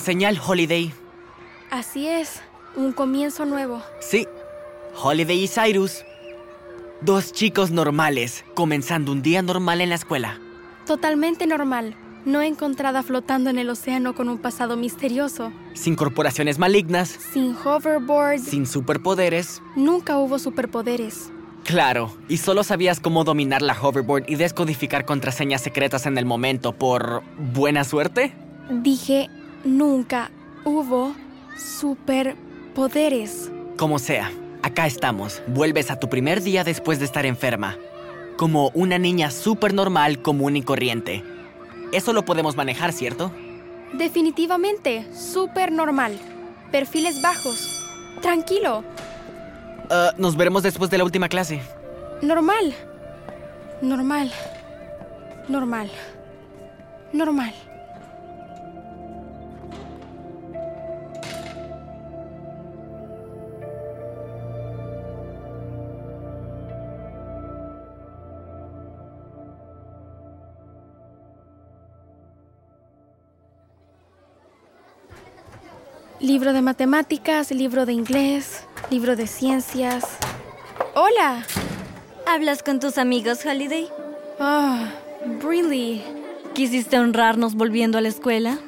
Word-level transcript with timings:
Señal 0.00 0.40
Holiday. 0.44 0.92
Así 1.70 2.08
es, 2.08 2.40
un 2.76 2.92
comienzo 2.92 3.44
nuevo. 3.44 3.82
Sí, 4.00 4.26
Holiday 5.00 5.44
y 5.44 5.48
Cyrus. 5.48 6.04
Dos 7.00 7.32
chicos 7.32 7.70
normales, 7.70 8.44
comenzando 8.54 9.12
un 9.12 9.22
día 9.22 9.40
normal 9.42 9.80
en 9.80 9.88
la 9.90 9.94
escuela. 9.94 10.38
Totalmente 10.86 11.46
normal. 11.46 11.94
No 12.26 12.42
encontrada 12.42 13.02
flotando 13.02 13.48
en 13.48 13.58
el 13.58 13.70
océano 13.70 14.14
con 14.14 14.28
un 14.28 14.36
pasado 14.36 14.76
misterioso. 14.76 15.52
Sin 15.72 15.94
corporaciones 15.96 16.58
malignas, 16.58 17.08
Sin 17.32 17.56
hoverboard. 17.64 18.40
sin 18.40 18.66
superpoderes. 18.66 19.62
Nunca 19.76 20.18
hubo 20.18 20.38
superpoderes. 20.38 21.30
Claro, 21.64 22.14
y 22.28 22.36
solo 22.36 22.62
sabías 22.64 23.00
cómo 23.00 23.24
dominar 23.24 23.62
la 23.62 23.80
hoverboard 23.80 24.24
y 24.28 24.34
descodificar 24.34 25.06
contraseñas 25.06 25.62
secretas 25.62 26.04
en 26.04 26.18
el 26.18 26.26
momento 26.26 26.72
por 26.74 27.22
buena 27.54 27.84
suerte. 27.84 28.34
Dije, 28.70 29.28
nunca 29.64 30.30
hubo 30.64 31.14
superpoderes. 31.56 33.50
Como 33.76 33.98
sea, 33.98 34.30
acá 34.62 34.86
estamos. 34.86 35.42
Vuelves 35.46 35.90
a 35.90 35.98
tu 35.98 36.08
primer 36.08 36.42
día 36.42 36.64
después 36.64 36.98
de 36.98 37.04
estar 37.04 37.26
enferma. 37.26 37.76
Como 38.36 38.70
una 38.70 38.98
niña 38.98 39.30
súper 39.30 39.74
normal, 39.74 40.22
común 40.22 40.56
y 40.56 40.62
corriente. 40.62 41.24
Eso 41.92 42.12
lo 42.12 42.24
podemos 42.24 42.56
manejar, 42.56 42.92
¿cierto? 42.92 43.32
Definitivamente, 43.92 45.06
súper 45.14 45.72
normal. 45.72 46.18
Perfiles 46.70 47.20
bajos. 47.20 47.84
Tranquilo. 48.22 48.84
Ah, 49.90 50.12
nos 50.16 50.36
veremos 50.36 50.62
después 50.62 50.90
de 50.90 50.98
la 50.98 51.04
última 51.04 51.28
clase. 51.28 51.60
Normal. 52.22 52.74
Normal. 53.82 54.30
Normal. 55.48 55.90
Normal. 57.12 57.52
Libro 76.20 76.52
de 76.52 76.60
matemáticas, 76.62 77.50
libro 77.50 77.86
de 77.86 77.92
inglés, 77.92 78.64
libro 78.90 79.16
de 79.16 79.26
ciencias. 79.26 80.04
Hola. 80.94 81.44
¿Hablas 82.26 82.62
con 82.62 82.78
tus 82.78 82.98
amigos, 82.98 83.44
Holiday? 83.46 83.88
Ah, 84.38 84.90
Brinley. 85.42 86.02
¿Quisiste 86.54 86.98
honrarnos 86.98 87.54
volviendo 87.54 87.96
a 87.96 88.00
la 88.02 88.08
escuela? 88.08 88.58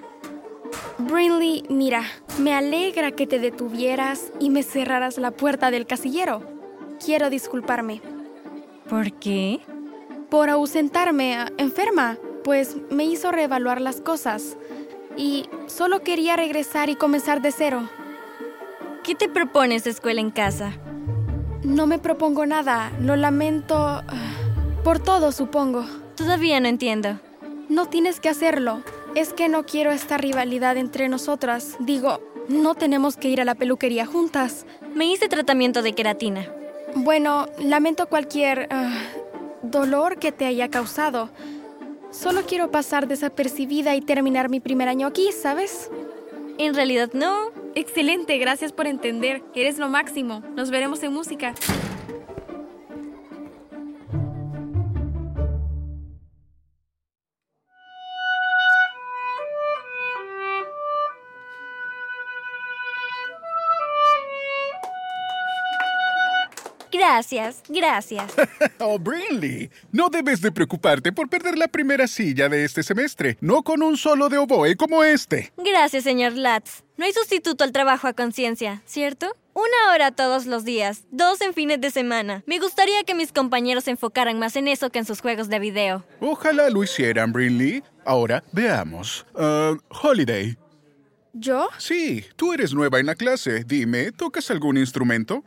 Brinley, 0.98 1.64
mira, 1.68 2.04
me 2.38 2.54
alegra 2.54 3.10
que 3.10 3.26
te 3.26 3.38
detuvieras 3.38 4.32
y 4.40 4.48
me 4.50 4.62
cerraras 4.62 5.18
la 5.18 5.30
puerta 5.30 5.70
del 5.70 5.86
casillero. 5.86 6.42
Quiero 7.04 7.30
disculparme 7.30 8.00
¿Por 8.88 9.12
qué? 9.18 9.60
por 10.30 10.48
ausentarme 10.48 11.36
ah, 11.36 11.52
enferma, 11.58 12.16
pues 12.44 12.76
me 12.90 13.04
hizo 13.04 13.30
reevaluar 13.30 13.80
las 13.80 14.00
cosas. 14.00 14.56
Y 15.16 15.48
solo 15.66 16.02
quería 16.02 16.36
regresar 16.36 16.88
y 16.88 16.96
comenzar 16.96 17.42
de 17.42 17.52
cero. 17.52 17.88
¿Qué 19.02 19.14
te 19.14 19.28
propones 19.28 19.84
de 19.84 19.90
escuela 19.90 20.20
en 20.20 20.30
casa? 20.30 20.72
No 21.64 21.86
me 21.86 21.98
propongo 21.98 22.46
nada, 22.46 22.92
lo 23.00 23.16
lamento 23.16 23.76
ah, 23.76 24.02
por 24.84 24.98
todo, 24.98 25.32
supongo. 25.32 25.84
Todavía 26.16 26.60
no 26.60 26.68
entiendo. 26.68 27.20
No 27.68 27.86
tienes 27.86 28.20
que 28.20 28.28
hacerlo. 28.28 28.82
Es 29.14 29.32
que 29.32 29.48
no 29.48 29.64
quiero 29.64 29.92
esta 29.92 30.18
rivalidad 30.18 30.76
entre 30.76 31.08
nosotras. 31.08 31.76
Digo, 31.78 32.20
no 32.48 32.74
tenemos 32.74 33.16
que 33.16 33.28
ir 33.28 33.40
a 33.40 33.44
la 33.44 33.54
peluquería 33.54 34.06
juntas. 34.06 34.66
Me 34.94 35.06
hice 35.06 35.28
tratamiento 35.28 35.82
de 35.82 35.92
queratina. 35.94 36.46
Bueno, 36.94 37.46
lamento 37.58 38.08
cualquier 38.08 38.68
ah, 38.70 38.92
dolor 39.62 40.18
que 40.18 40.32
te 40.32 40.46
haya 40.46 40.68
causado. 40.68 41.30
Solo 42.12 42.42
quiero 42.46 42.70
pasar 42.70 43.08
desapercibida 43.08 43.96
y 43.96 44.02
terminar 44.02 44.50
mi 44.50 44.60
primer 44.60 44.88
año 44.88 45.06
aquí, 45.06 45.32
¿sabes? 45.32 45.90
En 46.58 46.74
realidad 46.74 47.10
no. 47.14 47.50
Excelente, 47.74 48.36
gracias 48.36 48.70
por 48.70 48.86
entender. 48.86 49.42
Eres 49.54 49.78
lo 49.78 49.88
máximo. 49.88 50.42
Nos 50.54 50.70
veremos 50.70 51.02
en 51.02 51.14
música. 51.14 51.54
Gracias, 67.02 67.64
gracias. 67.68 68.32
Oh, 68.78 68.96
Brinley, 68.96 69.70
no 69.90 70.08
debes 70.08 70.40
de 70.40 70.52
preocuparte 70.52 71.10
por 71.10 71.28
perder 71.28 71.58
la 71.58 71.66
primera 71.66 72.06
silla 72.06 72.48
de 72.48 72.64
este 72.64 72.84
semestre, 72.84 73.36
no 73.40 73.62
con 73.62 73.82
un 73.82 73.96
solo 73.96 74.28
de 74.28 74.38
oboe 74.38 74.76
como 74.76 75.02
este. 75.02 75.52
Gracias, 75.56 76.04
señor 76.04 76.34
Latz. 76.34 76.82
No 76.96 77.04
hay 77.04 77.12
sustituto 77.12 77.64
al 77.64 77.72
trabajo 77.72 78.06
a 78.06 78.12
conciencia, 78.12 78.82
¿cierto? 78.86 79.34
Una 79.52 79.92
hora 79.92 80.12
todos 80.12 80.46
los 80.46 80.64
días, 80.64 81.02
dos 81.10 81.40
en 81.40 81.54
fines 81.54 81.80
de 81.80 81.90
semana. 81.90 82.44
Me 82.46 82.60
gustaría 82.60 83.02
que 83.02 83.16
mis 83.16 83.32
compañeros 83.32 83.84
se 83.84 83.90
enfocaran 83.90 84.38
más 84.38 84.54
en 84.54 84.68
eso 84.68 84.90
que 84.90 85.00
en 85.00 85.04
sus 85.04 85.20
juegos 85.20 85.48
de 85.48 85.58
video. 85.58 86.04
Ojalá 86.20 86.70
lo 86.70 86.84
hicieran, 86.84 87.32
Brinley. 87.32 87.82
Ahora, 88.04 88.44
veamos. 88.52 89.26
Ah, 89.34 89.74
Holiday. 90.02 90.56
¿Yo? 91.32 91.68
Sí, 91.78 92.24
tú 92.36 92.52
eres 92.52 92.74
nueva 92.74 93.00
en 93.00 93.06
la 93.06 93.16
clase. 93.16 93.64
Dime, 93.64 94.12
¿tocas 94.12 94.50
algún 94.50 94.76
instrumento? 94.76 95.42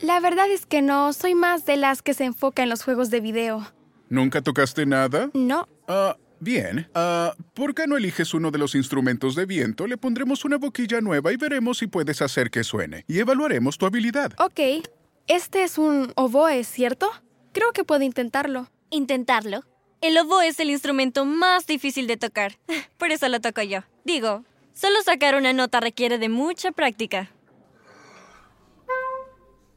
La 0.00 0.20
verdad 0.20 0.50
es 0.50 0.66
que 0.66 0.82
no, 0.82 1.12
soy 1.12 1.34
más 1.34 1.64
de 1.66 1.76
las 1.76 2.02
que 2.02 2.14
se 2.14 2.24
enfoca 2.24 2.62
en 2.62 2.68
los 2.68 2.82
juegos 2.84 3.10
de 3.10 3.20
video. 3.20 3.72
¿Nunca 4.08 4.42
tocaste 4.42 4.86
nada? 4.86 5.30
No, 5.34 5.68
Ah, 5.88 6.16
bien. 6.40 6.88
Ah, 6.94 7.34
¿Por 7.54 7.74
qué 7.74 7.86
no 7.86 7.96
eliges 7.96 8.34
uno 8.34 8.50
de 8.50 8.58
los 8.58 8.74
instrumentos 8.74 9.34
de 9.36 9.46
viento? 9.46 9.86
Le 9.86 9.96
pondremos 9.96 10.44
una 10.44 10.58
boquilla 10.58 11.00
nueva 11.00 11.32
y 11.32 11.36
veremos 11.36 11.78
si 11.78 11.86
puedes 11.86 12.20
hacer 12.22 12.50
que 12.50 12.64
suene. 12.64 13.04
Y 13.08 13.18
evaluaremos 13.20 13.78
tu 13.78 13.86
habilidad. 13.86 14.32
ok. 14.38 14.84
Este 15.28 15.64
es 15.64 15.76
un 15.78 16.12
oboe, 16.14 16.62
¿cierto? 16.62 17.10
Creo 17.52 17.72
que 17.72 17.82
puedo 17.82 18.02
intentarlo. 18.04 18.68
Intentarlo. 18.90 19.64
El 20.00 20.16
oboe 20.18 20.46
es 20.46 20.60
el 20.60 20.70
instrumento 20.70 21.24
más 21.24 21.66
difícil 21.66 22.06
de 22.06 22.16
tocar. 22.16 22.58
Por 22.98 23.10
eso 23.10 23.28
lo 23.28 23.40
toco 23.40 23.62
yo. 23.62 23.80
Digo, 24.04 24.44
solo 24.72 25.02
sacar 25.04 25.34
una 25.34 25.52
nota 25.52 25.80
requiere 25.80 26.18
de 26.18 26.28
mucha 26.28 26.70
práctica. 26.70 27.30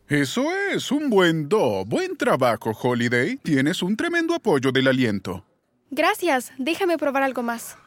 Eso 0.09 0.51
es, 0.73 0.91
un 0.91 1.11
buen 1.11 1.49
do. 1.49 1.85
Buen 1.85 2.17
trabajo, 2.17 2.71
Holiday. 2.71 3.37
Tienes 3.43 3.83
un 3.83 3.95
tremendo 3.95 4.33
apoyo 4.33 4.71
del 4.71 4.87
aliento. 4.87 5.45
Gracias, 5.91 6.51
déjame 6.57 6.97
probar 6.97 7.21
algo 7.21 7.43
más. 7.43 7.77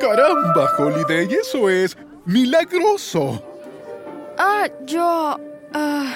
Caramba, 0.00 0.68
Holiday! 0.78 1.28
Eso 1.32 1.68
es 1.68 1.96
milagroso. 2.24 3.42
Ah, 4.38 4.68
yo... 4.86 5.38
Ah, 5.72 6.14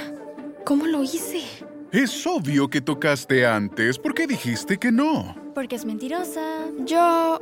¿Cómo 0.65 0.87
lo 0.87 1.03
hice? 1.03 1.43
Es 1.93 2.27
obvio 2.27 2.69
que 2.69 2.81
tocaste 2.81 3.47
antes. 3.47 3.99
¿Por 3.99 4.15
qué 4.15 4.27
dijiste 4.27 4.79
que 4.79 4.91
no? 4.91 5.37
Porque 5.55 5.77
es 5.77 5.85
mentirosa. 5.85 6.41
Yo... 6.85 7.41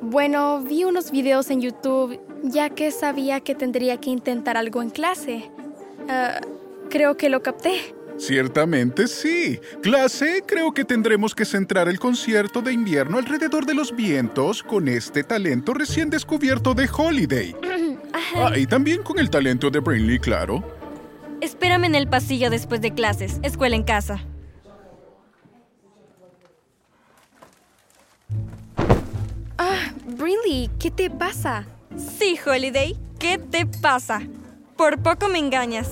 Bueno, 0.00 0.60
vi 0.60 0.84
unos 0.84 1.10
videos 1.10 1.50
en 1.50 1.60
YouTube 1.60 2.20
ya 2.42 2.68
que 2.68 2.90
sabía 2.90 3.40
que 3.40 3.54
tendría 3.54 3.98
que 3.98 4.10
intentar 4.10 4.56
algo 4.56 4.82
en 4.82 4.90
clase. 4.90 5.50
Ah, 6.08 6.40
creo 6.90 7.16
que 7.16 7.28
lo 7.28 7.42
capté. 7.42 7.94
Ciertamente 8.16 9.08
sí. 9.08 9.60
Clase, 9.82 10.44
creo 10.46 10.72
que 10.72 10.84
tendremos 10.84 11.34
que 11.34 11.44
centrar 11.44 11.88
el 11.88 11.98
concierto 11.98 12.62
de 12.62 12.72
invierno 12.72 13.18
alrededor 13.18 13.66
de 13.66 13.74
los 13.74 13.94
vientos 13.94 14.62
con 14.62 14.88
este 14.88 15.24
talento 15.24 15.74
recién 15.74 16.10
descubierto 16.10 16.74
de 16.74 16.88
Holiday. 16.90 17.56
Ah, 18.36 18.56
y 18.56 18.66
también 18.66 19.02
con 19.02 19.18
el 19.18 19.28
talento 19.28 19.70
de 19.70 19.80
Brinley, 19.80 20.18
claro. 20.18 20.62
Espérame 21.40 21.84
en 21.84 21.94
el 21.94 22.08
pasillo 22.08 22.48
después 22.48 22.80
de 22.80 22.92
clases. 22.94 23.38
Escuela 23.42 23.76
en 23.76 23.82
casa. 23.82 24.24
Ah, 29.58 29.92
Brinley, 30.16 30.70
¿qué 30.78 30.90
te 30.90 31.10
pasa? 31.10 31.66
Sí, 31.96 32.38
Holiday. 32.44 32.96
¿Qué 33.18 33.38
te 33.38 33.66
pasa? 33.66 34.22
Por 34.76 34.98
poco 35.00 35.28
me 35.28 35.38
engañas. 35.38 35.88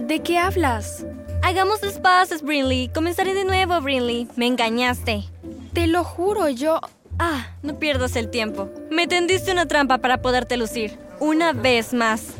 ¿De 0.00 0.20
qué 0.20 0.38
hablas? 0.38 1.04
Hagamos 1.48 1.80
las 1.80 1.98
paces, 1.98 2.42
Brinley. 2.42 2.90
Comenzaré 2.90 3.32
de 3.32 3.46
nuevo, 3.46 3.80
Brinley. 3.80 4.28
Me 4.36 4.46
engañaste. 4.46 5.24
Te 5.72 5.86
lo 5.86 6.04
juro, 6.04 6.50
yo... 6.50 6.78
Ah, 7.18 7.56
no 7.62 7.78
pierdas 7.78 8.16
el 8.16 8.28
tiempo. 8.28 8.68
Me 8.90 9.06
tendiste 9.06 9.50
una 9.50 9.66
trampa 9.66 9.96
para 9.96 10.20
poderte 10.20 10.58
lucir. 10.58 10.98
Una 11.20 11.54
vez 11.54 11.94
más. 11.94 12.34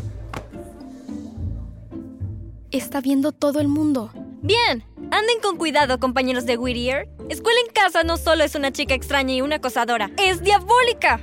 Está 2.71 3.01
viendo 3.01 3.33
todo 3.33 3.61
el 3.61 3.69
mundo. 3.69 4.11
Bien. 4.43 4.85
Anden 5.11 5.41
con 5.41 5.57
cuidado, 5.57 5.99
compañeros 5.99 6.45
de 6.45 6.59
Whittier. 6.59 7.09
Escuela 7.31 7.59
en 7.67 7.73
casa 7.73 8.05
no 8.05 8.19
solo 8.19 8.45
es 8.45 8.57
una 8.57 8.73
chica 8.73 8.93
extraña 8.93 9.33
y 9.33 9.41
una 9.41 9.57
acosadora. 9.57 10.11
¡Es 10.19 10.43
diabólica! 10.43 11.19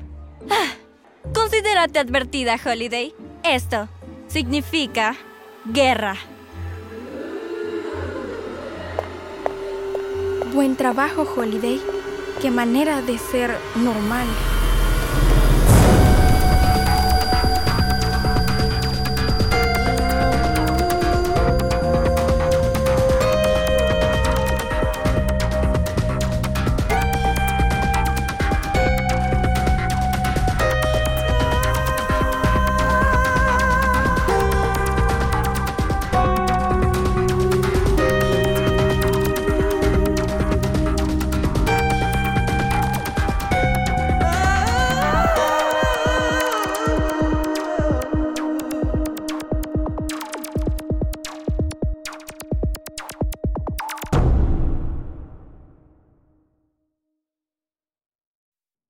Ah, 0.50 0.74
considérate 1.36 2.00
advertida, 2.00 2.58
Holiday. 2.66 3.14
Esto 3.44 3.88
significa 4.28 5.16
guerra. 5.66 6.18
Buen 10.56 10.78
trabajo, 10.78 11.28
Holiday. 11.36 11.82
Qué 12.42 12.50
manera 12.50 13.02
de 13.02 13.18
ser 13.18 13.58
normal. 13.76 14.26